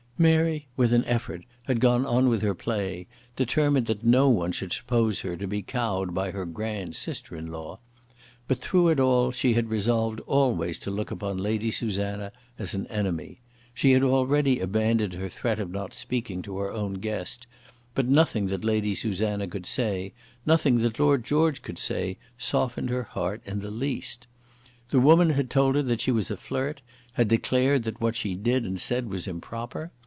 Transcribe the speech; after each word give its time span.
Mary, 0.21 0.67
with 0.77 0.93
an 0.93 1.03
effort, 1.05 1.43
had 1.63 1.79
gone 1.79 2.05
on 2.05 2.29
with 2.29 2.43
her 2.43 2.53
play, 2.53 3.07
determined 3.35 3.87
that 3.87 4.03
no 4.03 4.29
one 4.29 4.51
should 4.51 4.71
suppose 4.71 5.21
her 5.21 5.35
to 5.35 5.47
be 5.47 5.63
cowed 5.63 6.13
by 6.13 6.29
her 6.29 6.45
grand 6.45 6.95
sister 6.95 7.35
in 7.35 7.47
law; 7.47 7.79
but 8.47 8.59
through 8.59 8.89
it 8.89 8.99
all 8.99 9.31
she 9.31 9.53
had 9.55 9.67
resolved 9.71 10.19
always 10.27 10.77
to 10.77 10.91
look 10.91 11.09
upon 11.09 11.37
Lady 11.37 11.71
Susanna 11.71 12.31
as 12.59 12.75
an 12.75 12.85
enemy. 12.85 13.39
She 13.73 13.93
had 13.93 14.03
already 14.03 14.59
abandoned 14.59 15.13
her 15.13 15.27
threat 15.27 15.59
of 15.59 15.71
not 15.71 15.91
speaking 15.91 16.43
to 16.43 16.59
her 16.59 16.69
own 16.71 16.99
guest; 16.99 17.47
but 17.95 18.05
nothing 18.05 18.45
that 18.45 18.63
Lady 18.63 18.93
Susanna 18.93 19.47
could 19.47 19.65
say, 19.65 20.13
nothing 20.45 20.81
that 20.81 20.99
Lord 20.99 21.23
George 21.25 21.63
could 21.63 21.79
say, 21.79 22.19
softened 22.37 22.91
her 22.91 23.01
heart 23.05 23.41
in 23.43 23.61
the 23.61 23.71
least. 23.71 24.27
The 24.91 24.99
woman 24.99 25.31
had 25.31 25.49
told 25.49 25.73
her 25.73 25.81
that 25.81 25.99
she 26.01 26.11
was 26.11 26.29
a 26.29 26.37
flirt, 26.37 26.83
had 27.13 27.27
declared 27.27 27.85
that 27.85 27.99
what 27.99 28.15
she 28.15 28.35
did 28.35 28.67
and 28.67 28.79
said 28.79 29.09
was 29.09 29.25
improper. 29.27 29.89